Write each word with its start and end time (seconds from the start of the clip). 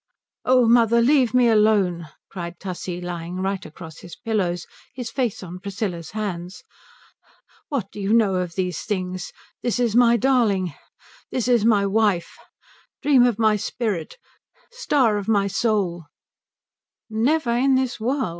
"Oh 0.45 0.65
mother, 0.67 0.99
leave 0.99 1.31
me 1.35 1.47
alone," 1.47 2.07
cried 2.27 2.59
Tussie, 2.59 2.99
lying 2.99 3.35
right 3.35 3.63
across 3.63 3.99
his 3.99 4.15
pillows, 4.15 4.65
his 4.95 5.11
face 5.11 5.43
on 5.43 5.59
Priscilla's 5.59 6.09
hands. 6.09 6.63
"What 7.69 7.91
do 7.91 7.99
you 8.01 8.11
know 8.11 8.37
of 8.37 8.55
these 8.55 8.81
things? 8.81 9.31
This 9.61 9.79
is 9.79 9.95
my 9.95 10.17
darling 10.17 10.73
this 11.29 11.47
is 11.47 11.65
my 11.65 11.85
wife 11.85 12.35
dream 13.03 13.27
of 13.27 13.37
my 13.37 13.55
spirit 13.57 14.17
star 14.71 15.19
of 15.19 15.27
my 15.27 15.45
soul" 15.45 16.05
"Never 17.27 17.51
in 17.55 17.75
this 17.75 17.99
world!" 17.99 18.29